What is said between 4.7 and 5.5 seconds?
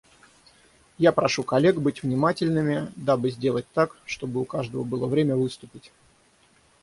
было время